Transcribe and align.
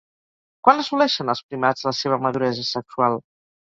Quan 0.67 0.81
assoleixen 0.85 1.31
els 1.35 1.43
primats 1.51 1.89
la 1.91 1.97
seva 2.01 2.23
maduresa 2.27 2.71
sexual? 2.77 3.25